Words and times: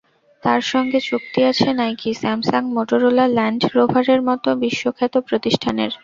তাঁর 0.43 0.61
সঙ্গে 0.63 0.99
চুক্তি 0.99 1.39
আছে 1.43 1.67
নাইকি, 1.73 2.11
স্যামসাং, 2.13 2.61
মটোরোলা, 2.73 3.25
ল্যান্ড 3.27 3.61
রোভারের 3.75 4.21
মতো 4.21 4.49
বিশ্বখ্যাত 4.55 5.13
প্রতিষ্ঠানের। 5.27 5.91